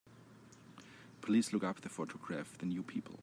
[1.21, 3.19] Please look up the photograph, The New People.